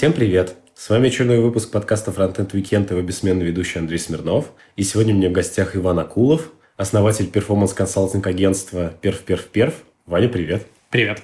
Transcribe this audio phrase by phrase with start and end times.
[0.00, 0.54] Всем привет!
[0.74, 4.50] С вами очередной выпуск подкаста Frontend Weekend и его бессменный ведущий Андрей Смирнов.
[4.74, 9.74] И сегодня у меня в гостях Иван Акулов, основатель performance consulting агентства PerfPerfPerf.
[10.06, 10.66] Ваня, привет!
[10.88, 11.20] Привет!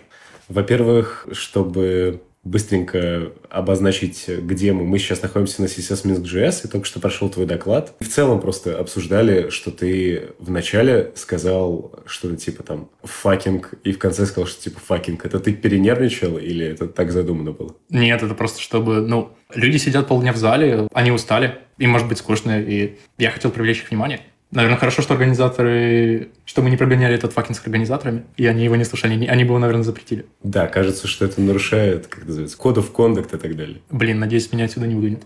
[0.48, 4.84] Во-первых, чтобы быстренько обозначить, где мы.
[4.84, 7.94] Мы сейчас находимся на CSS Minsk.js, и только что прошел твой доклад.
[8.00, 14.26] В целом просто обсуждали, что ты вначале сказал что-то типа там «fucking», и в конце
[14.26, 15.24] сказал, что типа «fucking».
[15.24, 17.74] Это ты перенервничал или это так задумано было?
[17.90, 22.18] Нет, это просто чтобы, ну, люди сидят полдня в зале, они устали, им может быть
[22.18, 24.20] скучно, и я хотел привлечь их внимание.
[24.50, 28.76] Наверное, хорошо, что организаторы, что мы не прогоняли этот fucking с организаторами, и они его
[28.76, 30.26] не слушали, они бы его, наверное, запретили.
[30.42, 33.78] Да, кажется, что это нарушает, как называется, code of conduct и так далее.
[33.90, 35.24] Блин, надеюсь, меня отсюда не выгонят.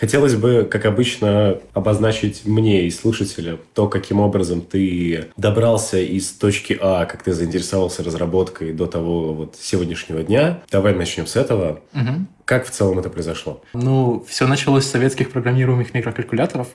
[0.00, 6.78] Хотелось бы, как обычно, обозначить мне и слушателям то, каким образом ты добрался из точки
[6.80, 10.62] А, как ты заинтересовался разработкой до того вот сегодняшнего дня.
[10.70, 11.80] Давай начнем с этого.
[11.92, 12.26] Угу.
[12.50, 13.62] Как в целом это произошло?
[13.74, 16.66] Ну, все началось с советских программируемых микрокалькуляторов.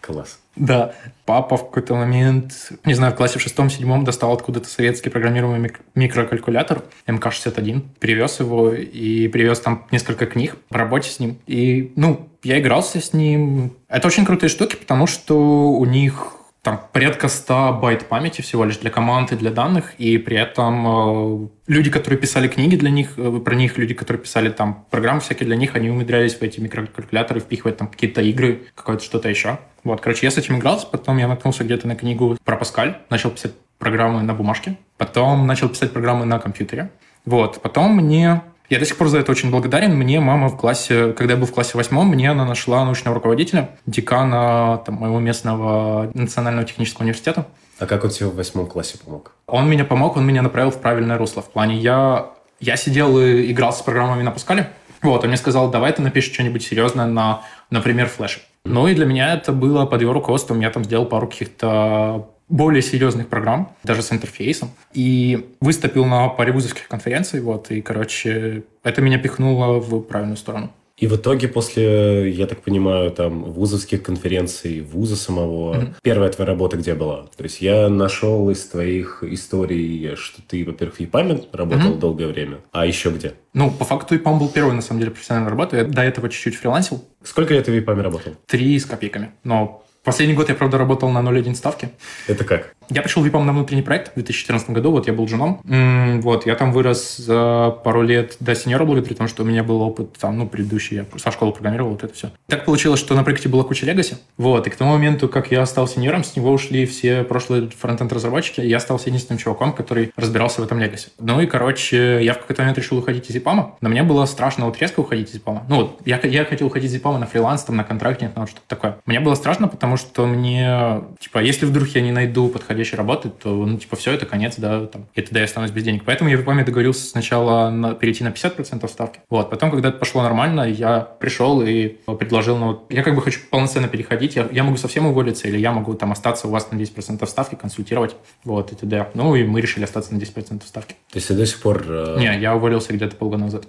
[0.00, 0.40] Класс.
[0.56, 0.92] Да.
[1.24, 6.82] Папа в какой-то момент, не знаю, в классе в шестом-седьмом достал откуда-то советский программируемый микрокалькулятор
[7.06, 11.38] МК-61, привез его и привез там несколько книг по работе с ним.
[11.46, 13.76] И, ну, я игрался с ним.
[13.86, 18.76] Это очень крутые штуки, потому что у них там порядка 100 байт памяти всего лишь
[18.78, 23.14] для команд и для данных, и при этом э, люди, которые писали книги для них,
[23.16, 26.60] э, про них, люди, которые писали там программы всякие для них, они умудрялись в эти
[26.60, 29.58] микрокалькуляторы впихивать там какие-то игры, какое-то что-то еще.
[29.84, 33.30] Вот, короче, я с этим игрался, потом я наткнулся где-то на книгу про Паскаль, начал
[33.30, 36.90] писать программы на бумажке, потом начал писать программы на компьютере.
[37.24, 39.96] Вот, потом мне я до сих пор за это очень благодарен.
[39.96, 43.70] Мне мама в классе, когда я был в классе восьмом, мне она нашла научного руководителя,
[43.84, 47.46] декана там, моего местного национального технического университета.
[47.80, 49.32] А как он тебе в восьмом классе помог?
[49.48, 51.42] Он меня помог, он меня направил в правильное русло.
[51.42, 52.30] В плане я,
[52.60, 54.70] я сидел и играл с программами на Паскале.
[55.02, 58.40] Вот, он мне сказал, давай ты напишешь что-нибудь серьезное на, например, флеше.
[58.64, 60.60] Ну и для меня это было под его руководством.
[60.60, 66.52] Я там сделал пару каких-то более серьезных программ, даже с интерфейсом, и выступил на паре
[66.52, 70.70] вузовских конференций, вот, и, короче, это меня пихнуло в правильную сторону.
[71.00, 75.94] И в итоге после, я так понимаю, там вузовских конференций, вуза самого, mm-hmm.
[76.02, 77.22] первая твоя работа где была?
[77.34, 81.98] То есть я нашел из твоих историй, что ты, во-первых, в ЕПАМе работал mm-hmm.
[81.98, 83.32] долгое время, а еще где?
[83.54, 85.78] Ну, по факту ЕПАМ был первой, на самом деле, профессиональной работой.
[85.78, 87.02] Я до этого чуть-чуть фрилансил.
[87.24, 88.34] Сколько лет ты в ЕПАМе работал?
[88.46, 89.30] Три с копейками.
[89.42, 91.90] Но Последний год я, правда, работал на 0,1 ставки.
[92.26, 92.74] Это как?
[92.90, 95.60] Я пришел в ВИПом на внутренний проект в 2014 году, вот я был женом.
[95.64, 99.80] Вот, я там вырос за пару лет до сеньора благодаря тому, что у меня был
[99.80, 102.30] опыт там, ну, предыдущий, я со школы программировал, вот это все.
[102.48, 105.64] Так получилось, что на проекте была куча легаси, вот, и к тому моменту, как я
[105.66, 110.12] стал сеньором, с него ушли все прошлые фронтенд разработчики, и я стал единственным чуваком, который
[110.16, 111.08] разбирался в этом легаси.
[111.20, 114.66] Ну и, короче, я в какой-то момент решил уходить из ИПАМа, но мне было страшно
[114.66, 115.64] вот резко уходить из ИПАМа.
[115.68, 118.66] Ну вот, я, я хотел уходить из ИПАМа на фриланс, там, на контракте, на что-то
[118.66, 118.98] такое.
[119.06, 122.48] Мне было страшно, потому что мне, типа, если вдруг я не найду
[122.80, 125.82] подходящей работы, то ну, типа, все, это конец, да, там, и тогда я останусь без
[125.82, 126.02] денег.
[126.04, 129.20] Поэтому я в ИПАМе договорился сначала на, перейти на 50% ставки.
[129.28, 133.22] Вот, потом, когда это пошло нормально, я пришел и предложил, ну, вот, я как бы
[133.22, 136.70] хочу полноценно переходить, я, я могу совсем уволиться, или я могу там остаться у вас
[136.70, 139.10] на 10% ставки, консультировать, вот, и т.д.
[139.14, 140.94] Ну, и мы решили остаться на 10% ставки.
[141.10, 141.84] То есть ты до сих пор...
[141.86, 142.16] Э...
[142.18, 143.66] Не, я уволился где-то полгода назад.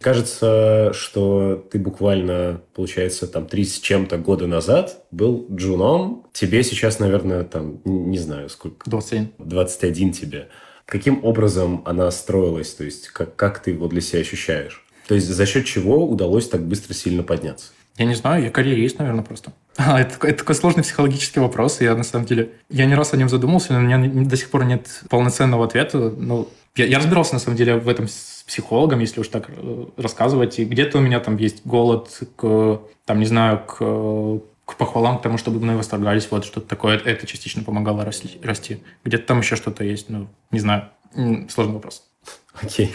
[0.00, 6.26] Кажется, что ты буквально, получается, там, три с чем-то года назад был джуном.
[6.32, 8.88] Тебе сейчас, наверное, там, не знаю, сколько...
[8.88, 9.32] 21.
[9.38, 10.48] 21 тебе.
[10.86, 12.72] Каким образом она строилась?
[12.72, 14.86] То есть, как, как ты его для себя ощущаешь?
[15.06, 17.72] То есть, за счет чего удалось так быстро сильно подняться?
[17.98, 19.52] Я не знаю, я карьерист, наверное, просто.
[19.76, 22.52] А, это, это такой сложный психологический вопрос, и я на самом деле...
[22.68, 26.12] Я не раз о нем задумался, но у меня до сих пор нет полноценного ответа.
[26.16, 28.06] Ну, я, я разбирался, на самом деле, в этом
[28.50, 30.58] психологом, если уж так э, рассказывать.
[30.58, 33.78] И где-то у меня там есть голод к, там, не знаю, к,
[34.64, 36.98] к похвалам, к тому, чтобы мной восторгались, вот что-то такое.
[36.98, 38.40] Это частично помогало расти.
[38.42, 38.82] расти.
[39.04, 40.88] Где-то там еще что-то есть, ну, не знаю.
[41.48, 42.02] Сложный вопрос.
[42.60, 42.86] Окей.
[42.86, 42.90] Okay.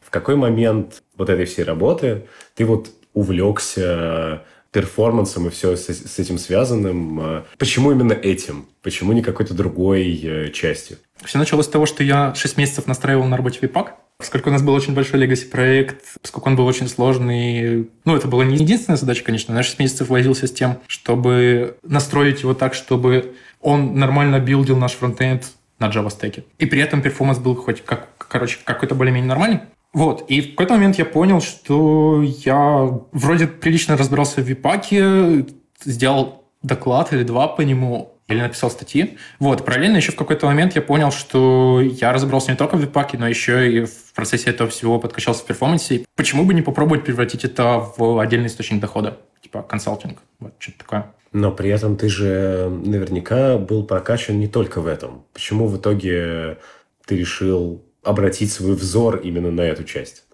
[0.00, 4.42] В какой момент вот этой всей работы ты вот увлекся
[4.72, 7.20] перформансом и все с, с этим связанным.
[7.20, 8.66] А почему именно этим?
[8.82, 10.98] Почему не какой-то другой э, частью?
[11.24, 13.94] Все началось с того, что я 6 месяцев настраивал на работе Випак.
[14.18, 18.26] Поскольку у нас был очень большой legacy проект, поскольку он был очень сложный, ну, это
[18.26, 22.74] была не единственная задача, конечно, на 6 месяцев возился с тем, чтобы настроить его так,
[22.74, 26.42] чтобы он нормально билдил наш фронтенд на Java стеке.
[26.58, 29.60] И при этом performance был хоть как, короче, какой-то более-менее нормальный.
[29.92, 35.46] Вот, и в какой-то момент я понял, что я вроде прилично разбирался в Вебпаке,
[35.84, 39.16] сделал доклад или два по нему, или написал статьи.
[39.38, 42.96] Вот, параллельно еще в какой-то момент я понял, что я разобрался не только в Вебпаке,
[43.14, 46.04] но еще и в процессе этого всего подкачался в перформансе.
[46.14, 49.18] Почему бы не попробовать превратить это в отдельный источник дохода?
[49.42, 51.14] Типа консалтинг, вот что-то такое.
[51.32, 55.24] Но при этом ты же наверняка был прокачан не только в этом.
[55.32, 56.58] Почему в итоге
[57.06, 60.24] ты решил обратить свой взор именно на эту часть?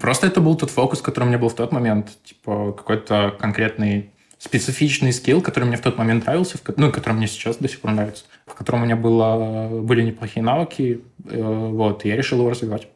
[0.00, 2.08] Просто это был тот фокус, который у меня был в тот момент.
[2.24, 7.56] Типа какой-то конкретный специфичный скилл, который мне в тот момент нравился, ну, который мне сейчас
[7.56, 12.08] до сих пор нравится, в котором у меня было, были неплохие навыки, э, вот, и
[12.08, 12.88] я решил его развивать.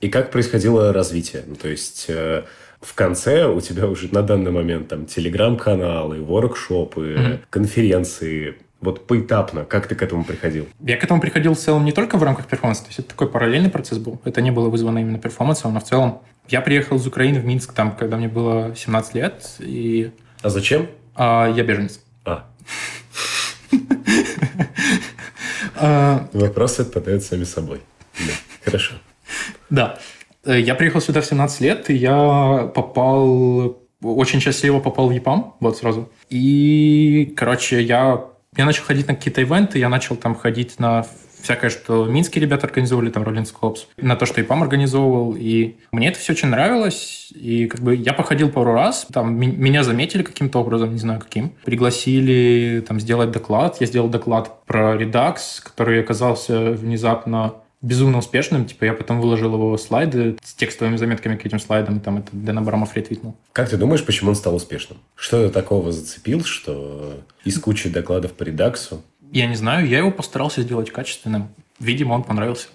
[0.00, 1.44] И как происходило развитие?
[1.46, 2.42] Ну, то есть э,
[2.80, 7.38] в конце у тебя уже на данный момент там телеграм-каналы, воркшопы, mm-hmm.
[7.48, 8.56] конференции.
[8.80, 10.66] Вот поэтапно, как ты к этому приходил?
[10.80, 13.28] Я к этому приходил в целом не только в рамках перформанса, то есть это такой
[13.28, 14.20] параллельный процесс был.
[14.24, 17.72] Это не было вызвано именно перформансом, но в целом я приехал из Украины в Минск,
[17.72, 19.56] там, когда мне было 17 лет.
[19.60, 20.10] И...
[20.42, 20.88] А зачем?
[21.14, 22.00] А, я беженец.
[22.24, 22.46] А.
[25.76, 26.28] а.
[26.32, 27.80] Вопросы отпадают сами собой.
[28.18, 28.32] Да.
[28.64, 28.94] Хорошо.
[29.70, 29.98] Да.
[30.44, 33.78] Э, я приехал сюда в 17 лет, и я попал...
[34.02, 36.10] Очень счастливо попал в ЕПАМ, вот сразу.
[36.28, 38.24] И, короче, я,
[38.56, 41.06] я начал ходить на какие-то ивенты, я начал там ходить на
[41.42, 45.76] всякое, что минские ребята организовывали, там, Rolling Scopes, на то, что и ПАМ организовывал, и
[45.90, 50.22] мне это все очень нравилось, и как бы я походил пару раз, там, меня заметили
[50.22, 56.00] каким-то образом, не знаю каким, пригласили там сделать доклад, я сделал доклад про Redux, который
[56.00, 58.64] оказался внезапно безумно успешным.
[58.64, 62.28] Типа я потом выложил его слайды с текстовыми заметками к этим слайдам, и там это
[62.32, 63.36] Дэн Абрамов ретвитнул.
[63.52, 64.98] Как ты думаешь, почему он стал успешным?
[65.16, 69.02] Что такого зацепил, что из кучи докладов по редаксу
[69.40, 71.48] я не знаю, я его постарался сделать качественным.
[71.78, 72.68] Видимо, он понравился.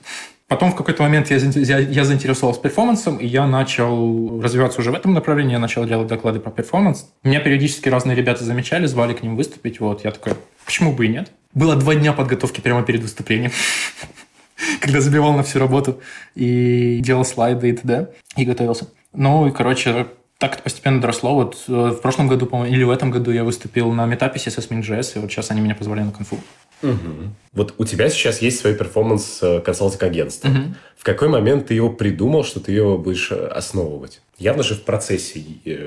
[0.47, 5.13] Потом в какой-то момент я, я, заинтересовался перформансом, и я начал развиваться уже в этом
[5.13, 5.51] направлении.
[5.51, 7.11] Я начал делать доклады про перформанс.
[7.23, 9.81] Меня периодически разные ребята замечали, звали к ним выступить.
[9.81, 10.33] Вот, я такой,
[10.65, 11.31] почему бы и нет?
[11.53, 13.51] Было два дня подготовки прямо перед выступлением.
[14.79, 16.01] Когда забивал на всю работу
[16.33, 18.13] и делал слайды и т.д.
[18.37, 18.87] И готовился.
[19.11, 20.07] Ну и, короче,
[20.37, 21.33] так это постепенно доросло.
[21.33, 24.05] Вот э, в прошлом году, по-моему, или в этом году я выступил на
[24.37, 26.39] CSS Minsk.js, и вот сейчас они меня позвали на конфу.
[26.83, 27.33] Угу.
[27.53, 30.49] Вот у тебя сейчас есть свой performance э, консалтинг агентство.
[30.49, 30.57] Угу.
[30.97, 34.21] В какой момент ты его придумал, что ты его будешь э, основывать?
[34.37, 35.43] Явно же в процессе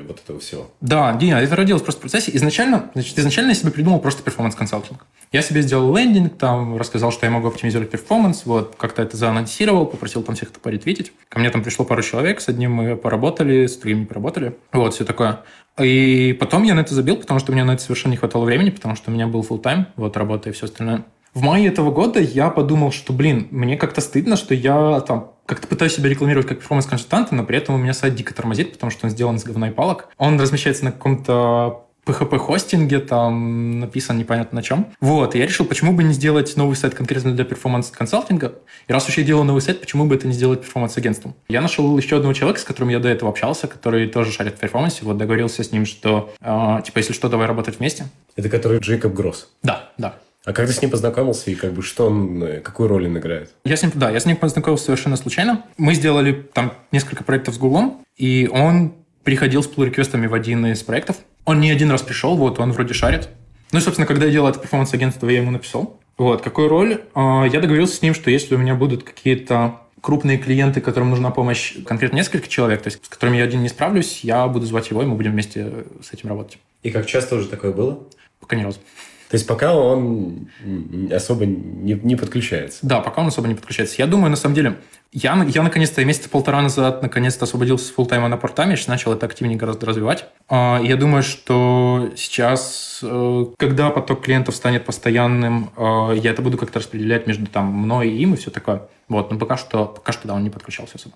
[0.08, 0.68] вот этого всего.
[0.80, 2.32] Да не, это родилось просто в процессе.
[2.34, 5.06] Изначально, значит, изначально я себе придумал просто performance consulting.
[5.30, 9.86] Я себе сделал лендинг, там рассказал, что я могу оптимизировать performance, вот как-то это заанонсировал,
[9.86, 11.12] попросил там всех это поретвитить.
[11.28, 14.56] Ко мне там пришло пару человек, с одним мы поработали, с другим не поработали.
[14.72, 15.44] Вот, все такое.
[15.78, 18.70] И потом я на это забил, потому что мне на это совершенно не хватало времени,
[18.70, 21.04] потому что у меня был full time вот, работа и все остальное.
[21.32, 25.68] В мае этого года я подумал, что, блин, мне как-то стыдно, что я там как-то
[25.68, 29.06] пытаюсь себя рекламировать как performance-консультант, но при этом у меня сайт дико тормозит, потому что
[29.06, 30.08] он сделан из говна и палок.
[30.18, 34.86] Он размещается на каком-то PHP-хостинге, там написан непонятно на чем.
[35.00, 38.54] Вот, и я решил, почему бы не сделать новый сайт конкретно для performance-консалтинга.
[38.88, 41.34] И раз уж я делал новый сайт, почему бы это не сделать performance-агентством?
[41.48, 44.58] Я нашел еще одного человека, с которым я до этого общался, который тоже шарит в
[44.58, 45.00] перформансе.
[45.02, 48.06] Вот договорился с ним, что, э, типа, если что, давай работать вместе.
[48.36, 49.48] Это который Джейкоб Гросс?
[49.62, 50.16] Да, да.
[50.44, 53.18] А как ты с ним познакомился и как бы что он, э, какую роль он
[53.18, 53.50] играет?
[53.64, 55.64] Я с ним, да, я с ним познакомился совершенно случайно.
[55.76, 60.82] Мы сделали там несколько проектов с Гуглом, и он приходил с pull-реквестами в один из
[60.82, 61.16] проектов.
[61.44, 63.28] Он не один раз пришел, вот, он вроде шарит.
[63.72, 66.00] Ну и, собственно, когда я делал это перформанс-агентство, я ему написал.
[66.18, 67.02] Вот, какую роль?
[67.14, 71.30] А, я договорился с ним, что если у меня будут какие-то крупные клиенты, которым нужна
[71.30, 74.90] помощь конкретно несколько человек, то есть с которыми я один не справлюсь, я буду звать
[74.90, 76.58] его, и мы будем вместе с этим работать.
[76.82, 78.00] И как часто уже такое было?
[78.40, 78.80] Пока ни разу.
[79.30, 80.48] То есть пока он
[81.12, 82.80] особо не, не подключается.
[82.82, 83.94] Да, пока он особо не подключается.
[83.98, 84.78] Я думаю, на самом деле,
[85.12, 89.56] я, я наконец-то месяца полтора назад наконец-то освободился с фултайма на портами, начал это активнее
[89.56, 90.26] гораздо развивать.
[90.48, 96.58] А, я думаю, что сейчас, э, когда поток клиентов станет постоянным, э, я это буду
[96.58, 98.88] как-то распределять между там мной и им и все такое.
[99.08, 101.14] Вот, но пока что, пока что да, он не подключался особо.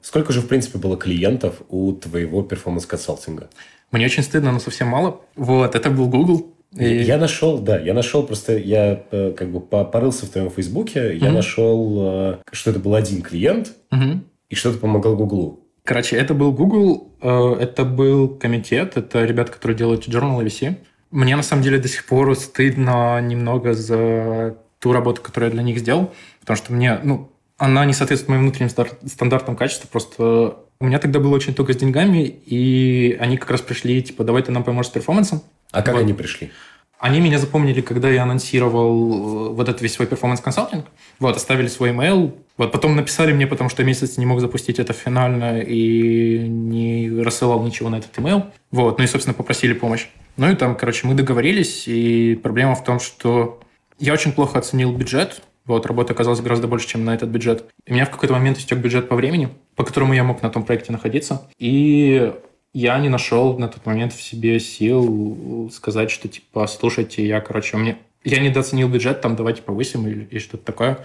[0.00, 3.50] Сколько же, в принципе, было клиентов у твоего performance-консалтинга?
[3.90, 5.20] Мне очень стыдно, но совсем мало.
[5.36, 6.54] Вот, это был Google.
[6.76, 6.84] И...
[6.84, 11.24] Я нашел, да, я нашел просто, я э, как бы порылся в твоем Фейсбуке, mm-hmm.
[11.24, 14.20] я нашел, э, что это был один клиент, mm-hmm.
[14.50, 15.60] и что-то помогал Гуглу.
[15.82, 20.76] Короче, это был Google, э, это был Комитет, это ребята, которые делают Journal VC.
[21.10, 25.64] Мне на самом деле до сих пор стыдно немного за ту работу, которую я для
[25.64, 28.70] них сделал, потому что мне, ну, она не соответствует моим внутренним
[29.06, 33.60] стандартам качества, просто у меня тогда было очень туго с деньгами, и они как раз
[33.60, 35.42] пришли, типа, давай ты нам поможешь с перформансом.
[35.70, 36.00] А как вот.
[36.00, 36.52] они пришли?
[36.98, 40.86] Они меня запомнили, когда я анонсировал э, вот этот весь свой performance consulting.
[41.18, 42.34] Вот, оставили свой email.
[42.56, 47.62] Вот, потом написали мне, потому что месяц не мог запустить это финально и не рассылал
[47.62, 48.44] ничего на этот email.
[48.70, 50.06] Вот, ну и, собственно, попросили помощь.
[50.38, 53.60] Ну и там, короче, мы договорились, и проблема в том, что
[53.98, 57.64] я очень плохо оценил бюджет, вот, работы оказалось гораздо больше, чем на этот бюджет.
[57.86, 60.50] И у меня в какой-то момент истек бюджет по времени, по которому я мог на
[60.50, 61.48] том проекте находиться.
[61.58, 62.32] И
[62.72, 67.76] я не нашел на тот момент в себе сил сказать, что, типа, слушайте, я, короче,
[67.76, 67.98] мне...
[68.22, 70.98] Я недооценил бюджет, там, давайте повысим или, или что-то такое.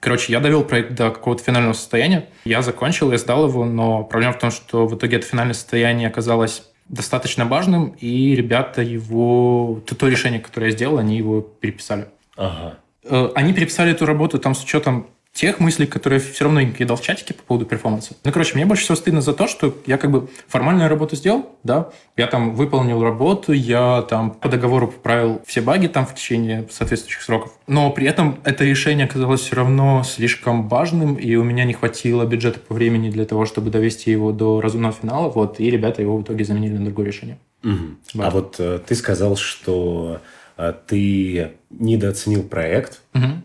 [0.00, 2.28] Короче, я довел проект до какого-то финального состояния.
[2.44, 6.08] Я закончил, я сдал его, но проблема в том, что в итоге это финальное состояние
[6.08, 9.80] оказалось достаточно важным, и ребята его...
[9.86, 12.06] То, то решение, которое я сделал, они его переписали.
[12.36, 12.78] Ага.
[13.04, 16.74] Э, они переписали эту работу там с учетом тех мыслей, которые я все равно им
[16.74, 18.14] кидал в чатике по поводу перформанса.
[18.22, 21.56] Ну, короче, мне больше всего стыдно за то, что я как бы формальную работу сделал,
[21.64, 26.68] да, я там выполнил работу, я там по договору поправил все баги там в течение
[26.70, 31.64] соответствующих сроков, но при этом это решение оказалось все равно слишком важным, и у меня
[31.64, 35.70] не хватило бюджета по времени для того, чтобы довести его до разумного финала, вот, и
[35.70, 37.38] ребята его в итоге заменили на другое решение.
[37.64, 37.78] Угу.
[38.14, 38.26] Да.
[38.26, 40.20] А вот э, ты сказал, что
[40.86, 43.42] ты недооценил проект, угу.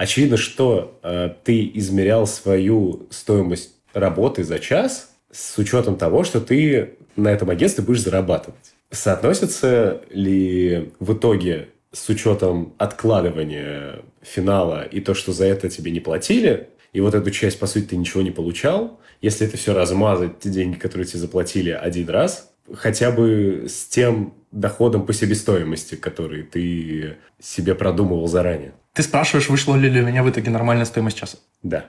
[0.00, 6.94] Очевидно, что э, ты измерял свою стоимость работы за час с учетом того, что ты
[7.16, 8.72] на этом агентстве будешь зарабатывать.
[8.90, 16.00] Соотносится ли в итоге с учетом откладывания финала и то, что за это тебе не
[16.00, 20.38] платили, и вот эту часть, по сути, ты ничего не получал, если это все размазать,
[20.38, 26.42] те деньги, которые тебе заплатили один раз, хотя бы с тем доходом по себестоимости, который
[26.42, 28.72] ты себе продумывал заранее.
[28.92, 31.38] Ты спрашиваешь, вышла ли для меня в итоге нормальная стоимость часа?
[31.62, 31.86] Да.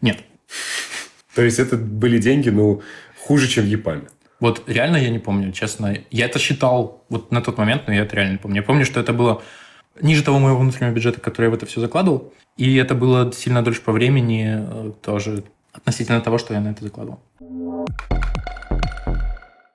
[0.00, 0.18] Нет.
[1.34, 2.82] То есть это были деньги, ну,
[3.18, 4.04] хуже, чем в ЕПАМе.
[4.38, 5.96] Вот реально я не помню, честно.
[6.10, 8.56] Я это считал вот на тот момент, но я это реально не помню.
[8.56, 9.42] Я помню, что это было
[10.00, 12.32] ниже того моего внутреннего бюджета, который я в это все закладывал.
[12.56, 16.82] И это было сильно дольше по времени э, тоже относительно того, что я на это
[16.84, 17.20] закладывал.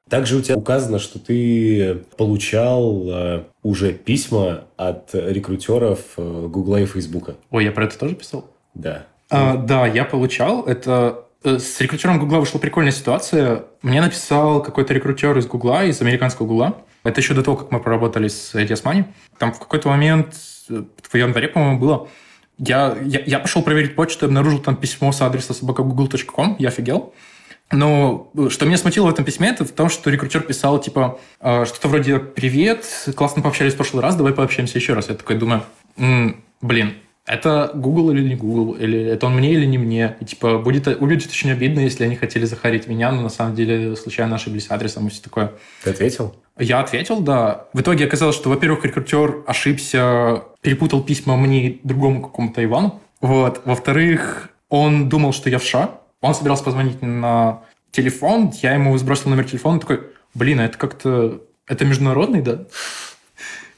[0.09, 6.85] Также у тебя указано, что ты получал э, уже письма от рекрутеров э, Гугла и
[6.85, 7.35] Фейсбука.
[7.51, 8.49] Ой, я про это тоже писал?
[8.73, 9.05] Да.
[9.29, 10.63] А, да, я получал.
[10.63, 13.65] Это э, с рекрутером Гугла вышла прикольная ситуация.
[13.81, 16.77] Мне написал какой-то рекрутер из Гугла, из американского Гугла.
[17.03, 19.05] Это еще до того, как мы проработали с ATS Money.
[19.37, 20.33] Там в какой-то момент,
[20.69, 22.07] в январе, по-моему, было,
[22.57, 27.13] я, я, я пошел проверить почту, обнаружил там письмо с адреса собакагoogle.com, я офигел.
[27.71, 31.19] Но э, что меня смутило в этом письме, это в том, что рекрутер писал, типа,
[31.39, 35.09] «А, что-то вроде «Привет, классно пообщались в прошлый раз, давай пообщаемся еще раз».
[35.09, 35.63] Я такой думаю,
[35.97, 36.93] м-м, блин,
[37.27, 40.15] это Google или не Google, или это он мне или не мне.
[40.21, 43.97] И, типа, будет, будет очень обидно, если они хотели захарить меня, но на самом деле
[43.97, 45.51] случайно ошиблись адресом и все такое.
[45.83, 46.35] Ты ответил?
[46.57, 47.65] Я ответил, да.
[47.73, 53.01] В итоге оказалось, что, во-первых, рекрутер ошибся, перепутал письма мне и другому какому-то Ивану.
[53.19, 53.61] Вот.
[53.65, 59.29] Во-вторых, он думал, что я в США, он собирался позвонить на телефон, я ему сбросил
[59.29, 60.01] номер телефона, такой,
[60.33, 61.41] блин, а это как-то...
[61.67, 62.65] Это международный, да?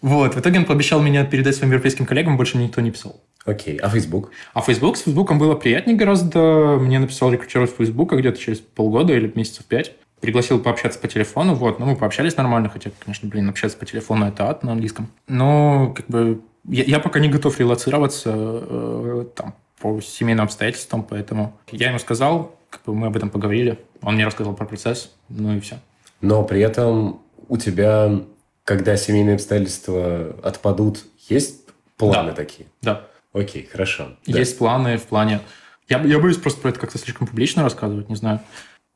[0.02, 3.22] Вот, в итоге он пообещал меня передать своим европейским коллегам, больше мне никто не писал.
[3.46, 4.32] Окей, а Facebook?
[4.54, 4.98] А Facebook?
[4.98, 6.78] С Facebook было приятнее гораздо.
[6.80, 9.94] Мне написал рекрутер из Facebook где-то через полгода или месяцев пять.
[10.22, 14.26] Пригласил пообщаться по телефону, вот, ну, мы пообщались нормально, хотя, конечно, блин, общаться по телефону–
[14.28, 15.08] это ад на английском.
[15.28, 21.58] Но, как бы, я, я пока не готов релацироваться, э, там, по семейным обстоятельствам, поэтому
[21.72, 25.56] я ему сказал, как бы мы об этом поговорили, он мне рассказал про процесс, ну
[25.56, 25.80] и все.
[26.22, 28.22] Но при этом у тебя,
[28.64, 32.36] когда семейные обстоятельства отпадут, есть планы да.
[32.36, 32.68] такие?
[32.82, 33.08] Да.
[33.34, 34.18] Окей, хорошо.
[34.26, 34.58] Есть да.
[34.58, 35.42] планы в плане...
[35.88, 38.42] Я, я боюсь просто про это как-то слишком публично рассказывать, не знаю.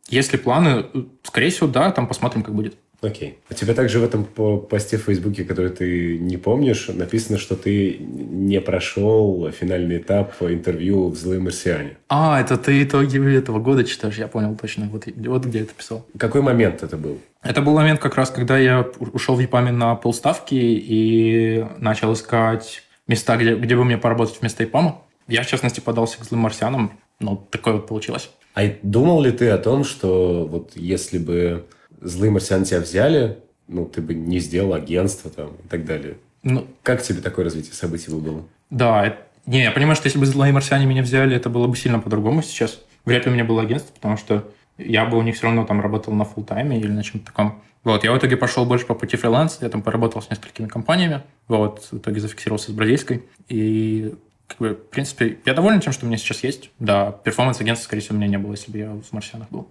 [0.10, 0.86] Если планы,
[1.24, 2.76] скорее всего, да, там посмотрим, как будет.
[3.04, 3.38] Окей.
[3.50, 7.98] У тебя также в этом посте в Фейсбуке, который ты не помнишь, написано, что ты
[8.00, 11.98] не прошел финальный этап интервью в «Злые марсиане».
[12.08, 14.90] А, это ты итоги этого года читаешь, я понял точно.
[14.90, 16.06] Вот, вот где это писал.
[16.18, 17.20] Какой момент это был?
[17.42, 22.84] Это был момент как раз, когда я ушел в ЕПАМе на полставки и начал искать
[23.08, 25.02] места, где, где бы мне поработать вместо ЕПАМа.
[25.28, 28.30] Я, в частности, подался к «Злым марсианам», но такое вот получилось.
[28.56, 31.66] А думал ли ты о том, что вот если бы
[32.04, 36.18] злые марсиане тебя взяли, ну, ты бы не сделал агентство там и так далее.
[36.44, 38.44] Ну, как тебе такое развитие событий было?
[38.70, 42.00] Да, не, я понимаю, что если бы злые марсиане меня взяли, это было бы сильно
[42.00, 42.82] по-другому сейчас.
[43.06, 45.82] Вряд ли у меня было агентство, потому что я бы у них все равно там
[45.82, 47.62] работал на full тайме или на чем-то таком.
[47.84, 51.22] Вот, я в итоге пошел больше по пути фриланса, я там поработал с несколькими компаниями,
[51.50, 54.14] вот, в итоге зафиксировался с бразильской, и
[54.48, 56.72] как бы, в принципе, я доволен тем, что у меня сейчас есть.
[56.80, 59.68] Да, перформанс-агентства, скорее всего, у меня не было, если бы я в марсианах был.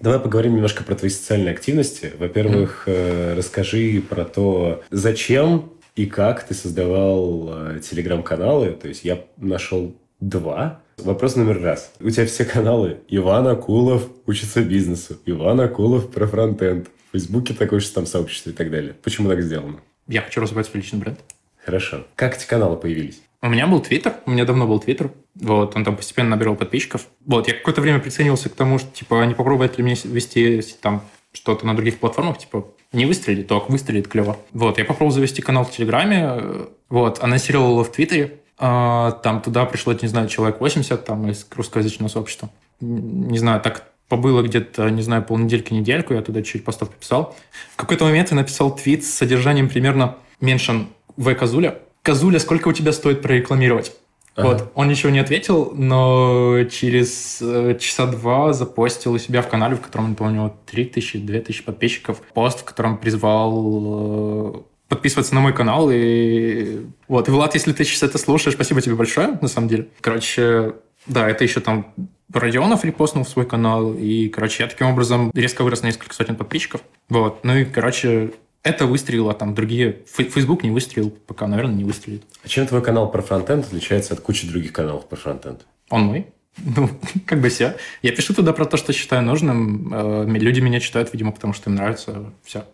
[0.00, 2.12] Давай поговорим немножко про твои социальные активности.
[2.18, 3.34] Во-первых, mm.
[3.34, 8.72] расскажи про то, зачем и как ты создавал э, телеграм-каналы.
[8.72, 10.82] То есть я нашел два.
[10.98, 11.92] Вопрос номер раз.
[12.00, 12.98] У тебя все каналы.
[13.08, 15.18] Иван Акулов учится бизнесу.
[15.26, 16.88] Иван Акулов про фронтенд.
[17.08, 18.94] В Фейсбуке такое же там сообщество и так далее.
[19.02, 19.80] Почему так сделано?
[20.06, 21.18] Я хочу развивать свой личный бренд.
[21.64, 22.06] Хорошо.
[22.14, 23.22] Как эти каналы появились?
[23.46, 25.12] У меня был Твиттер, у меня давно был Твиттер.
[25.36, 27.06] Вот, он там постепенно набирал подписчиков.
[27.24, 31.02] Вот, я какое-то время приценился к тому, что, типа, не попробовать ли мне вести там
[31.32, 34.36] что-то на других платформах, типа, не выстрелит, то выстрелит клево.
[34.52, 36.42] Вот, я попробовал завести канал в Телеграме,
[36.88, 41.46] вот, анонсировал его в Твиттере, а, там туда пришло, не знаю, человек 80 там из
[41.54, 42.50] русскоязычного сообщества.
[42.80, 47.36] Не знаю, так побыло где-то, не знаю, полнедельки, недельку, я туда чуть постов написал.
[47.74, 51.34] В какой-то момент я написал твит с содержанием примерно меншин В.
[51.34, 51.78] Казуля.
[52.06, 53.92] Казуля, сколько у тебя стоит прорекламировать?
[54.36, 54.48] Ага.
[54.48, 59.74] Вот, он ничего не ответил, но через э, часа два запостил у себя в канале,
[59.74, 65.90] в котором, помню, 3000, 2000 подписчиков, пост, в котором призвал э, подписываться на мой канал.
[65.92, 69.88] И вот, и Влад, если ты сейчас это слушаешь, спасибо тебе большое, на самом деле.
[70.00, 70.74] Короче,
[71.08, 71.92] да, это еще там
[72.32, 76.36] Родионов репостнул в свой канал, и, короче, я таким образом резко вырос на несколько сотен
[76.36, 76.82] подписчиков.
[77.08, 78.30] Вот, ну и, короче,
[78.66, 79.98] это выстрелило, а там другие...
[80.06, 82.24] Facebook не выстрелил, пока, наверное, не выстрелит.
[82.44, 85.64] А чем твой канал про фронтенд отличается от кучи других каналов про фронтенд?
[85.88, 86.26] Он мой.
[86.76, 86.88] Ну,
[87.26, 87.76] как бы все.
[88.02, 89.92] Я пишу туда про то, что считаю нужным.
[89.92, 92.32] Э, люди меня читают, видимо, потому что им нравится.
[92.44, 92.64] Все.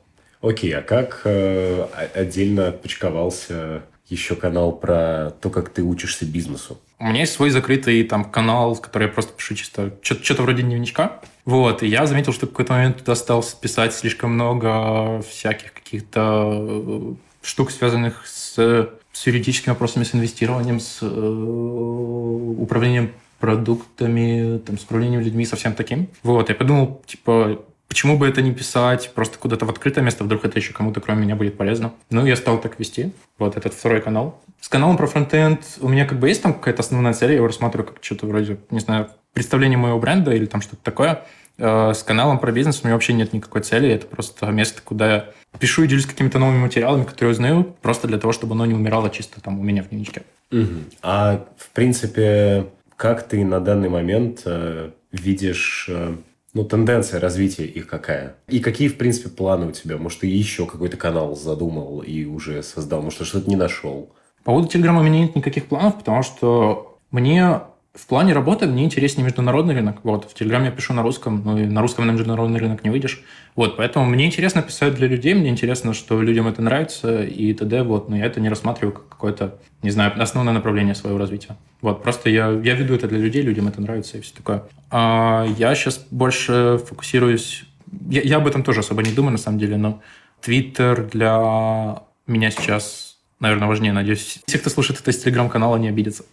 [0.40, 6.78] Окей, а как э, отдельно отпочковался еще канал про то, как ты учишься бизнесу?
[6.98, 11.20] У меня есть свой закрытый там канал, который я просто пишу чисто что-то вроде дневничка.
[11.44, 16.50] Вот, и я заметил, что в какой-то момент туда стал писать слишком много всяких каких-то
[16.52, 24.84] э, штук, связанных с, с юридическими вопросами, с инвестированием, с э, управлением продуктами, там, с
[24.84, 26.08] управлением людьми, совсем таким.
[26.22, 30.46] Вот, я подумал, типа, Почему бы это не писать просто куда-то в открытое место, вдруг
[30.46, 31.92] это еще кому-то кроме меня будет полезно.
[32.08, 33.12] Ну, я стал так вести.
[33.36, 34.40] Вот этот второй канал.
[34.62, 37.48] С каналом про фронтенд у меня как бы есть там какая-то основная цель, я его
[37.48, 41.26] рассматриваю как что-то вроде, не знаю, представление моего бренда или там что-то такое.
[41.58, 45.14] Э, с каналом про бизнес у меня вообще нет никакой цели, это просто место, куда
[45.14, 48.74] я пишу и делюсь какими-то новыми материалами, которые узнаю, просто для того, чтобы оно не
[48.74, 50.22] умирало чисто там у меня в дневничке.
[50.50, 50.68] Угу.
[51.02, 56.14] А, в принципе, как ты на данный момент э, видишь э,
[56.54, 58.36] ну, тенденция развития их какая?
[58.48, 59.96] И какие, в принципе, планы у тебя?
[59.96, 63.02] Может, ты еще какой-то канал задумал и уже создал?
[63.02, 64.10] Может, что-то не нашел?
[64.44, 67.60] По поводу Телеграма у меня нет никаких планов, потому что мне
[67.94, 69.98] в плане работы мне интереснее международный рынок.
[70.02, 72.90] Вот, в Телеграме я пишу на русском, но и на русском на международный рынок не
[72.90, 73.22] выйдешь.
[73.54, 77.82] Вот, поэтому мне интересно писать для людей, мне интересно, что людям это нравится и т.д.
[77.82, 81.56] Вот, но я это не рассматриваю как какое-то, не знаю, основное направление своего развития.
[81.82, 84.64] Вот, просто я, я веду это для людей, людям это нравится и все такое.
[84.90, 87.64] А я сейчас больше фокусируюсь...
[88.08, 90.00] Я, я об этом тоже особо не думаю, на самом деле, но
[90.40, 93.92] Твиттер для меня сейчас, наверное, важнее.
[93.92, 96.24] Надеюсь, все, кто слушает это из Телеграм-канала, не обидятся.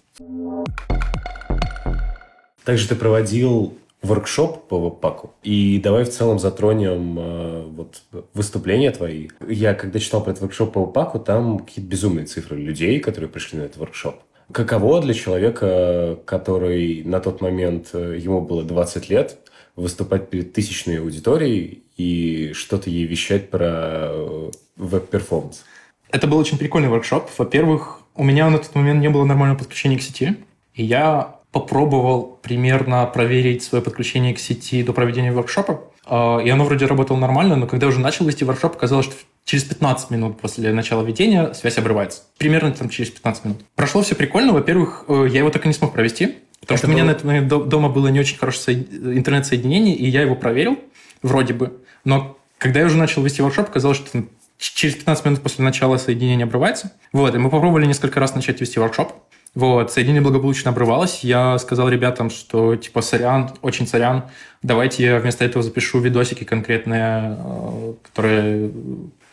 [2.70, 5.34] Также ты проводил воркшоп по Вебпаку.
[5.42, 8.04] И давай в целом затронем э, вот
[8.36, 9.30] выступления твои.
[9.48, 13.58] Я когда читал про этот воркшоп по Вебпаку, там какие-то безумные цифры людей, которые пришли
[13.58, 14.22] на этот воркшоп.
[14.52, 19.38] Каково для человека, который на тот момент, э, ему было 20 лет,
[19.76, 25.64] выступать перед тысячной аудиторией и что-то ей вещать про э, web performance?
[26.12, 27.32] Это был очень прикольный воркшоп.
[27.36, 30.36] Во-первых, у меня на тот момент не было нормального подключения к сети,
[30.76, 36.66] и я попробовал примерно проверить свое подключение к сети до проведения воркшопа, а, и оно
[36.66, 40.40] вроде работало нормально, но когда я уже начал вести воркшоп, оказалось, что через 15 минут
[40.40, 42.22] после начала ведения связь обрывается.
[42.38, 43.58] Примерно там через 15 минут.
[43.76, 44.54] Прошло все прикольно.
[44.54, 46.96] Во-первых, э, я его так и не смог провести, потому Это что было...
[46.96, 50.78] у меня на момент дома было не очень хорошее интернет-соединение, и я его проверил,
[51.22, 51.80] вроде бы.
[52.06, 54.24] Но когда я уже начал вести воркшоп, оказалось, что
[54.58, 56.92] через 15 минут после начала соединения обрывается.
[57.14, 59.14] Вот, и мы попробовали несколько раз начать вести воркшоп.
[59.56, 61.24] Вот, соединение благополучно обрывалось.
[61.24, 64.26] Я сказал ребятам, что типа сорян, очень сорян,
[64.62, 68.72] давайте я вместо этого запишу видосики конкретные, э, которые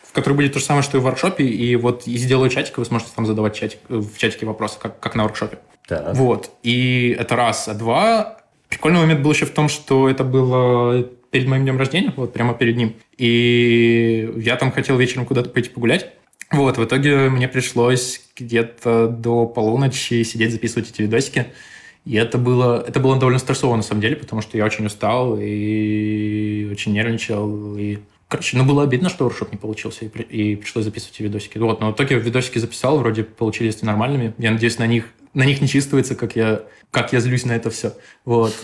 [0.03, 2.77] в которые будет то же самое, что и в воркшопе, и вот и сделаю чатик,
[2.77, 5.59] и вы сможете там задавать чатик, в чатике вопросы, как, как на воркшопе.
[5.87, 6.11] Да.
[6.15, 6.49] Вот.
[6.63, 7.67] И это раз.
[7.67, 12.13] А два, прикольный момент был еще в том, что это было перед моим днем рождения,
[12.15, 12.95] вот прямо перед ним.
[13.17, 16.13] И я там хотел вечером куда-то пойти погулять.
[16.51, 21.47] Вот, в итоге мне пришлось где-то до полуночи сидеть, записывать эти видосики.
[22.05, 25.37] И это было, это было довольно стрессово на самом деле, потому что я очень устал
[25.37, 27.77] и очень нервничал.
[27.77, 31.57] И, короче, ну было обидно, что воркшоп не получился, и, при, и пришлось записывать видосики.
[31.57, 34.33] Вот, но в итоге видосики записал, вроде получились нормальными.
[34.37, 37.69] Я надеюсь, на них, на них не чувствуется, как я, как я злюсь на это
[37.71, 37.93] все.
[38.23, 38.55] Вот.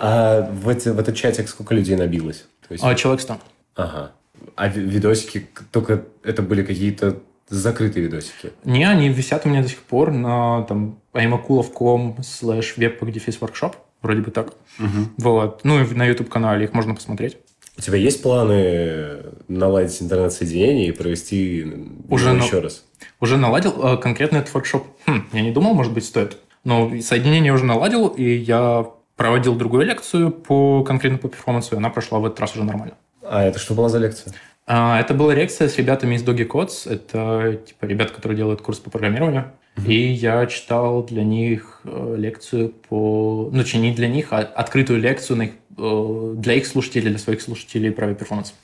[0.00, 2.46] А в, эти, в этот чатик сколько людей набилось?
[2.66, 2.82] То есть...
[2.82, 3.38] а, человек 100.
[3.76, 4.12] Ага.
[4.56, 8.52] А видосики, только это были какие-то закрытые видосики?
[8.64, 14.30] Не, они висят у меня до сих пор на там imakulov.com slash webpack вроде бы
[14.30, 14.54] так.
[14.78, 15.08] Угу.
[15.18, 15.60] Вот.
[15.64, 17.38] Ну и на YouTube-канале их можно посмотреть.
[17.76, 21.66] У тебя есть планы наладить интернет-соединение и провести
[22.08, 22.62] уже еще на...
[22.62, 22.84] раз?
[23.20, 23.74] Уже наладил.
[23.82, 26.38] А, конкретно этот воркшоп, хм, я не думал, может быть, стоит.
[26.62, 31.90] Но соединение уже наладил, и я проводил другую лекцию по конкретно по перформансу, и она
[31.90, 32.94] прошла в этот раз уже нормально.
[33.24, 34.32] А это что была за лекция?
[34.66, 36.90] А, это была лекция с ребятами из Doggy Codes.
[36.90, 39.52] Это типа ребята, которые делают курс по программированию.
[39.76, 39.86] Mm-hmm.
[39.86, 43.50] И я читал для них э, лекцию по...
[43.52, 47.42] Ну, не для них, а открытую лекцию на их, э, для их слушателей, для своих
[47.42, 48.54] слушателей про перформанс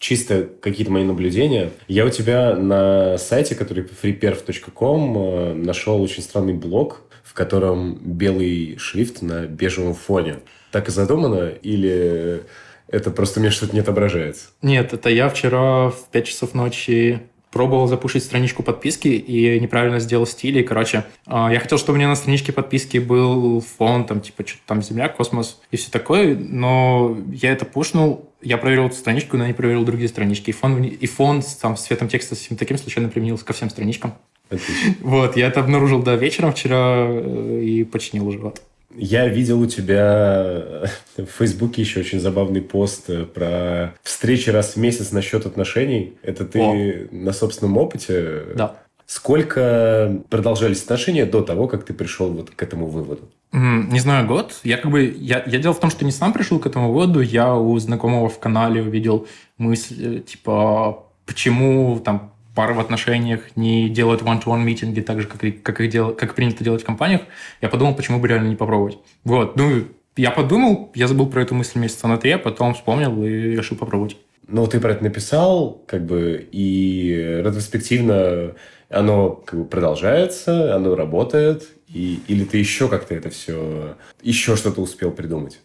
[0.00, 1.70] чисто какие-то мои наблюдения.
[1.86, 8.76] Я у тебя на сайте, который freeperf.com, э, нашел очень странный блог, в котором белый
[8.78, 10.38] шрифт на бежевом фоне.
[10.70, 11.48] Так и задумано?
[11.62, 12.42] Или
[12.88, 14.48] это просто мне что-то не отображается?
[14.62, 20.26] Нет, это я вчера в 5 часов ночи пробовал запушить страничку подписки и неправильно сделал
[20.26, 20.58] стиль.
[20.58, 24.46] И, короче, а, я хотел, чтобы у меня на страничке подписки был фон, там, типа,
[24.46, 29.36] что-то там Земля, космос и все такое, но я это пушнул, я проверил эту страничку,
[29.36, 30.50] но не проверил другие странички.
[30.50, 33.68] И фон, и фон с, там, с цветом текста совсем таким случайно применился ко всем
[33.68, 34.14] страничкам.
[34.48, 34.94] Отлично.
[35.00, 38.62] Вот, я это обнаружил, да, вечером вчера э, и починил уже, вот.
[38.94, 40.84] Я видел у тебя
[41.16, 46.14] в Фейсбуке еще очень забавный пост э, про встречи раз в месяц насчет отношений.
[46.22, 47.08] Это ты О.
[47.14, 48.42] на собственном опыте?
[48.56, 48.76] Да.
[49.06, 53.28] Сколько продолжались отношения до того, как ты пришел вот к этому выводу?
[53.52, 54.54] Не знаю, год.
[54.62, 55.12] Я как бы...
[55.18, 57.20] Я, я дело в том, что не сам пришел к этому выводу.
[57.20, 59.26] Я у знакомого в канале увидел
[59.58, 65.40] мысль, э, типа, почему там пары в отношениях не делают one-to-one митинги так же, как,
[65.62, 67.22] как, их дел, как принято делать в компаниях,
[67.60, 68.98] я подумал, почему бы реально не попробовать.
[69.24, 69.84] Вот, ну,
[70.16, 73.76] я подумал, я забыл про эту мысль месяца на три, а потом вспомнил и решил
[73.76, 74.16] попробовать.
[74.46, 78.54] Ну, ты про это написал, как бы, и ретроспективно
[78.88, 84.80] оно как бы продолжается, оно работает, и, или ты еще как-то это все, еще что-то
[84.80, 85.60] успел придумать?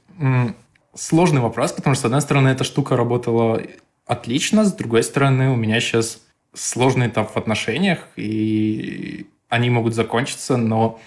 [0.94, 3.62] Сложный вопрос, потому что, с одной стороны, эта штука работала
[4.06, 6.22] отлично, с другой стороны, у меня сейчас
[6.56, 11.00] сложный этап в отношениях, и они могут закончиться, но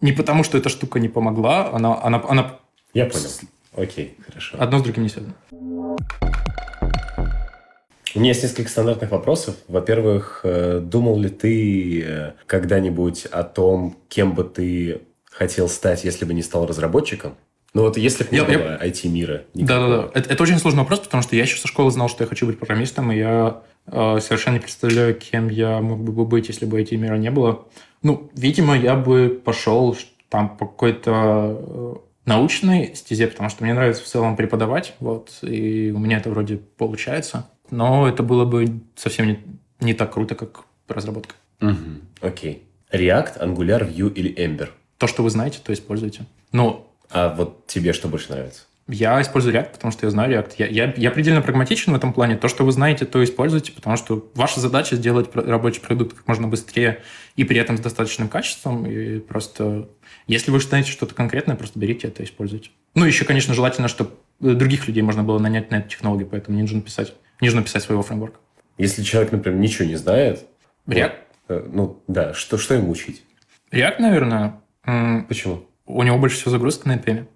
[0.00, 2.00] не потому, что эта штука не помогла, она...
[2.02, 2.58] она, она...
[2.94, 3.28] Я понял.
[3.76, 4.56] Окей, хорошо.
[4.58, 5.34] Одно с другим не связано.
[8.12, 9.54] У меня есть несколько стандартных вопросов.
[9.68, 16.24] Во-первых, э, думал ли ты э, когда-нибудь о том, кем бы ты хотел стать, если
[16.24, 17.36] бы не стал разработчиком?
[17.72, 18.88] Ну вот если бы не я, было я...
[18.88, 19.44] IT-мира.
[19.54, 20.10] Да-да-да.
[20.12, 22.46] Это, это очень сложный вопрос, потому что я еще со школы знал, что я хочу
[22.46, 27.16] быть программистом, и я совершенно не представляю, кем я мог бы быть, если бы IT-мира
[27.16, 27.66] не было.
[28.02, 29.96] Ну, видимо, я бы пошел
[30.28, 31.12] там по какой-то
[31.58, 36.30] э, научной стезе, потому что мне нравится в целом преподавать, вот, и у меня это
[36.30, 37.50] вроде получается.
[37.70, 39.40] Но это было бы совсем не,
[39.80, 41.34] не так круто, как разработка.
[41.60, 41.74] Угу.
[42.22, 42.64] Окей.
[42.92, 44.70] React, Angular, Vue или Ember?
[44.98, 46.24] То, что вы знаете, то используйте.
[46.52, 48.62] Но а вот тебе что больше нравится?
[48.90, 50.54] Я использую React, потому что я знаю React.
[50.58, 52.36] Я, я, я предельно прагматичен в этом плане.
[52.36, 56.48] То, что вы знаете, то используйте, потому что ваша задача сделать рабочий продукт как можно
[56.48, 57.02] быстрее
[57.36, 58.86] и при этом с достаточным качеством.
[58.86, 59.88] И просто,
[60.26, 62.70] если вы знаете что-то конкретное, просто берите это и используйте.
[62.94, 66.62] Ну, еще, конечно, желательно, чтобы других людей можно было нанять на эту технологию, поэтому не
[66.62, 68.38] нужно писать, не нужно писать своего фреймворка.
[68.78, 70.46] Если человек, например, ничего не знает...
[70.86, 71.14] React?
[71.48, 73.22] Э, ну, да, что, что ему учить?
[73.70, 74.60] React, наверное.
[75.28, 75.66] Почему?
[75.94, 77.26] у него больше всего загрузка на NPM.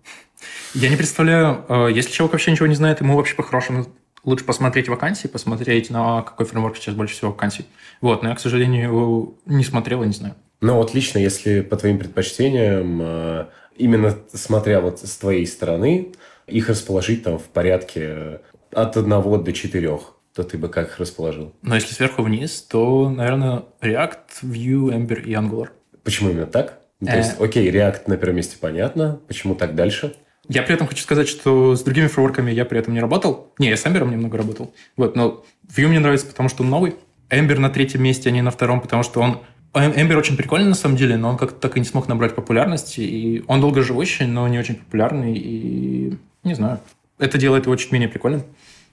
[0.75, 3.87] Я не представляю, э, если человек вообще ничего не знает, ему вообще по-хорошему
[4.25, 7.67] лучше посмотреть вакансии, посмотреть, на какой фреймворк сейчас больше всего вакансий.
[8.01, 10.35] Вот, но я, к сожалению, не смотрел и не знаю.
[10.61, 16.13] Ну, вот лично, если по твоим предпочтениям, э, именно смотря вот с твоей стороны,
[16.47, 18.41] их расположить там в порядке
[18.73, 21.53] от одного до четырех, то ты бы как их расположил?
[21.63, 25.69] Но если сверху вниз, то, наверное, React, Vue, Ember и Angular.
[26.03, 26.81] Почему именно так?
[27.01, 27.45] Ну, то есть, э.
[27.45, 29.21] окей, React на первом месте понятно.
[29.29, 30.15] Почему так дальше?
[30.49, 33.53] Я при этом хочу сказать, что с другими фреймворками я при этом не работал.
[33.59, 34.75] Не, я с Ember немного работал.
[34.97, 36.97] Вот, но Vue мне нравится, потому что он новый.
[37.31, 39.41] Ember на третьем месте, а не на втором, потому что он...
[39.73, 43.01] Ember очень прикольный на самом деле, но он как-то так и не смог набрать популярности.
[43.01, 45.35] И он долго живущий, но не очень популярный.
[45.37, 46.81] И не знаю.
[47.19, 48.45] Это делает его чуть менее прикольным.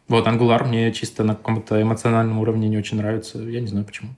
[0.08, 3.38] Вот, Angular мне чисто на каком-то эмоциональном уровне не очень нравится.
[3.40, 4.10] Я не знаю почему.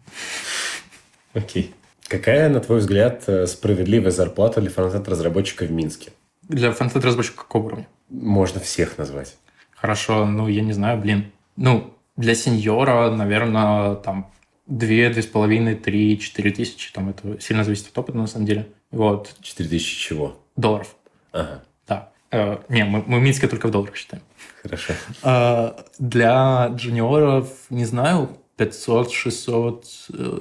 [1.34, 1.64] Окей.
[1.64, 1.84] Okay.
[2.08, 6.12] Какая, на твой взгляд, э, справедливая зарплата для фронтенд-разработчика в Минске?
[6.48, 7.88] Для фронтенд-разработчика какого уровня?
[8.10, 9.38] Можно всех назвать.
[9.76, 11.32] Хорошо, ну, я не знаю, блин.
[11.56, 14.32] Ну, для сеньора, наверное, там,
[14.68, 18.68] 2, 2,5, 3, 4 тысячи, там это сильно зависит от опыта, на самом деле.
[18.92, 19.36] Вот.
[19.42, 20.40] 4000 чего?
[20.56, 20.96] Долларов.
[21.32, 21.64] Ага.
[21.88, 22.12] Да.
[22.32, 24.24] Э, не, мы, мы в Минске только в долларах считаем.
[24.62, 24.94] Хорошо.
[25.24, 30.40] Э, для джуниоров, не знаю, 500, 600, э,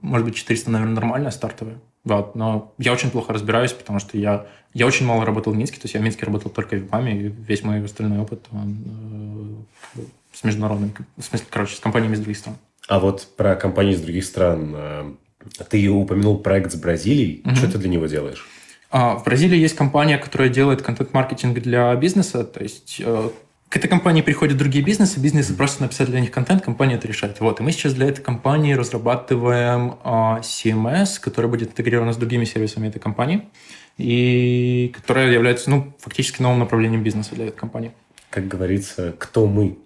[0.00, 1.80] может быть, 400, наверное, нормальная стартовая.
[2.08, 5.76] Вот, но я очень плохо разбираюсь, потому что я, я очень мало работал в Минске,
[5.76, 8.78] то есть я в Минске работал только в ВИПАМе, и весь мой остальной опыт он,
[9.96, 10.00] э,
[10.32, 12.56] с международным, в смысле, короче, с компаниями из других стран.
[12.88, 14.72] А вот про компании из других стран.
[14.74, 15.12] э,
[15.68, 17.42] Ты упомянул проект с Бразилией.
[17.44, 17.56] Мгм.
[17.56, 18.46] Что ты для него делаешь?
[18.90, 23.30] А, в Бразилии есть компания, которая делает контент-маркетинг для бизнеса, то есть э,
[23.68, 27.38] к этой компании приходят другие бизнесы, бизнесы просто написать для них контент, компания это решает.
[27.40, 32.44] Вот, и мы сейчас для этой компании разрабатываем а, CMS, который будет интегрирован с другими
[32.44, 33.48] сервисами этой компании,
[33.98, 37.92] и которая является, ну, фактически новым направлением бизнеса для этой компании.
[38.30, 39.76] Как говорится, кто мы?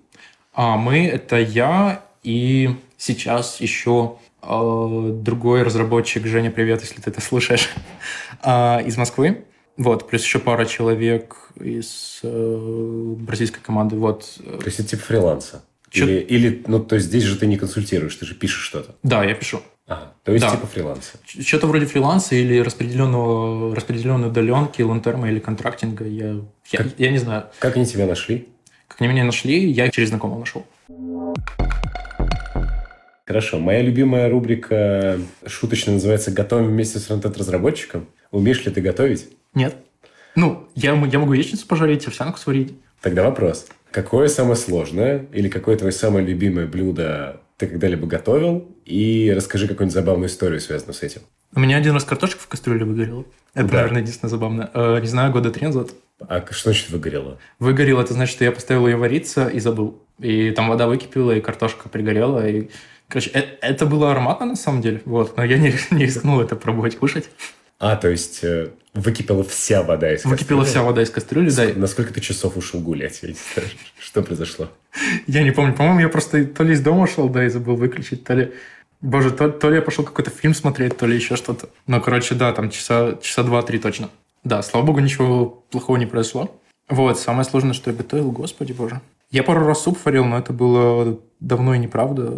[0.54, 7.20] А мы– это я и сейчас еще э, другой разработчик, Женя, привет, если ты это
[7.20, 7.68] слушаешь,
[8.42, 9.44] а, из Москвы.
[9.76, 13.96] Вот, плюс еще пара человек из э, бразильской команды.
[13.96, 14.38] Вот.
[14.44, 15.62] То есть это типа фриланса?
[15.90, 18.94] Чё- Или, или, ну, то есть здесь же ты не консультируешь, ты же пишешь что-то.
[19.02, 19.61] Да, я пишу.
[19.87, 20.12] Ага.
[20.24, 20.50] То есть Да.
[20.52, 21.12] типа фриланса.
[21.26, 26.06] Что-то вроде фриланса или распределенного, распределенной удаленки, лонтерма или контрактинга.
[26.06, 27.46] Я, я, Как- я не знаю.
[27.58, 28.48] Как они тебя нашли?
[28.88, 30.66] Как они меня нашли, я через знакомого нашел.
[33.26, 33.58] Хорошо.
[33.58, 38.06] Моя любимая рубрика шуточно называется «Готовим вместе с фронтенд-разработчиком».
[38.30, 39.28] Умеешь ли ты готовить?
[39.54, 39.76] Нет.
[40.34, 42.74] Ну, я, я могу яичницу пожарить, овсянку сварить.
[43.00, 43.66] Тогда вопрос.
[43.90, 48.66] Какое самое сложное или какое твое самое любимое блюдо ты когда-либо готовил?
[48.86, 51.20] И расскажи какую-нибудь забавную историю, связанную с этим.
[51.54, 53.24] У меня один раз картошка в кастрюле выгорела.
[53.54, 53.74] Это, Да.
[53.74, 54.70] наверное, единственное забавное.
[54.72, 55.90] Э, не знаю, года три назад.
[56.20, 57.38] А что значит выгорело?
[57.58, 60.02] Выгорело, это значит, что я поставил ее вариться и забыл.
[60.18, 62.48] И там вода выкипела, и картошка пригорела.
[62.48, 62.70] И...
[63.08, 65.02] Короче, э- это было ароматно на самом деле.
[65.04, 67.28] Вот, но я не, не рискнул это пробовать кушать.
[67.78, 70.64] А, то есть э, выкипела вся вода из Выкипела кастрюли?
[70.66, 71.68] вся вода из кастрюли, да.
[71.74, 73.20] На сколько ты часов ушел гулять?
[73.22, 74.68] Я не знаю, что произошло?
[75.26, 75.74] Я не помню.
[75.74, 78.52] По-моему, я просто то ли из дома шел, да, и забыл выключить, то ли...
[79.00, 81.68] Боже, то, то ли я пошел какой-то фильм смотреть, то ли еще что-то.
[81.88, 84.11] Ну, короче, да, там часа, часа два-три точно.
[84.44, 86.57] Да, слава богу, ничего плохого не произошло.
[86.88, 89.00] Вот, самое сложное, что я готовил, господи боже.
[89.31, 92.31] Я пару раз суп варил, но это было давно и неправда.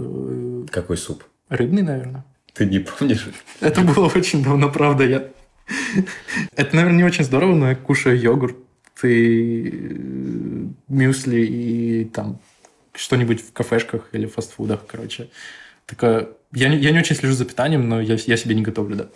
[0.70, 1.24] Какой суп?
[1.48, 2.24] Рыбный, наверное.
[2.54, 3.28] Ты не помнишь?
[3.60, 5.04] Это было очень давно, правда.
[5.04, 5.24] Я...
[6.56, 8.56] Это, наверное, не очень здорово, но я кушаю йогурт
[9.02, 12.38] и э, мюсли и там
[12.94, 15.28] что-нибудь в кафешках или фастфудах, короче.
[15.86, 16.28] Такое...
[16.52, 19.08] Я не, я не очень слежу за питанием, но я, я себе не готовлю, да.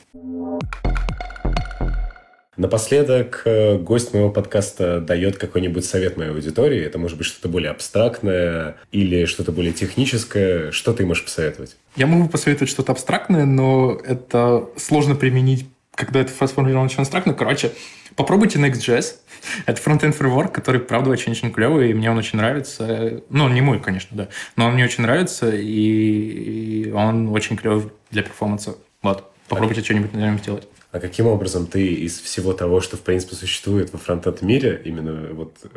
[2.57, 6.85] Напоследок, э, гость моего подкаста дает какой-нибудь совет моей аудитории.
[6.85, 10.73] Это может быть что-то более абстрактное или что-то более техническое.
[10.73, 11.77] Что ты можешь посоветовать?
[11.95, 15.67] Я могу посоветовать что-то абстрактное, но это сложно применить,
[15.99, 17.35] когда это сформулировано очень абстрактно.
[17.35, 17.73] Короче,
[18.15, 19.17] попробуйте Next.js.
[19.67, 23.23] Это фронтенд фреймворк, который, правда, очень-очень клевый, и мне он очень нравится.
[23.29, 27.57] Ну, он не мой, конечно, да, но он мне очень нравится, и и он очень
[27.57, 28.77] клевый для перформанса.
[29.03, 30.69] Вот, попробуйте что-нибудь на нем сделать.
[30.91, 35.35] А каким образом ты из всего того, что, в принципе, существует во фронтенд мире, именно
[35.35, 35.69] вот, э,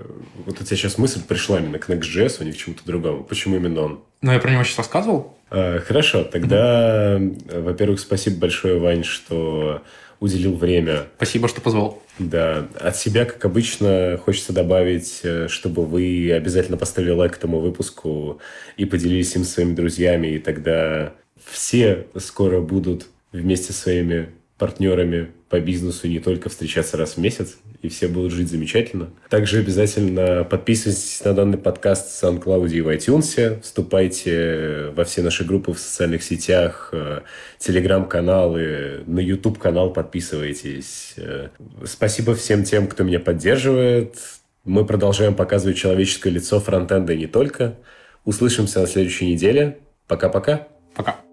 [0.46, 3.24] вот у тебя сейчас мысль пришла именно к Next.js, а не к чему-то другому.
[3.24, 4.04] Почему именно он?
[4.22, 5.38] Ну, я про него сейчас рассказывал.
[5.50, 9.82] Э, Хорошо, тогда, э, во-первых, спасибо большое, Вань, что
[10.22, 11.08] уделил время.
[11.18, 12.02] Спасибо, что позвал.
[12.20, 18.40] Да, от себя, как обычно, хочется добавить, э, чтобы вы обязательно поставили лайк этому выпуску
[18.78, 24.30] и поделились им со своими друзьями, и тогда все скоро будут вместе со своими
[24.62, 29.10] партнерами по бизнесу не только встречаться раз в месяц, и все будут жить замечательно.
[29.28, 35.46] Также обязательно подписывайтесь на данный подкаст в SoundCloud и в iTunes, вступайте во все наши
[35.46, 37.22] группы в социальных сетях, э,
[37.58, 41.16] телеграм-каналы, на YouTube-канал подписывайтесь.
[41.18, 41.48] Э,
[41.86, 44.18] Спасибо всем тем, кто меня поддерживает.
[44.64, 47.80] Мы продолжаем показывать человеческое лицо фронтенда и не только.
[48.26, 49.80] Услышимся на следующей неделе.
[50.06, 50.68] Пока-пока.
[50.94, 51.31] Пока.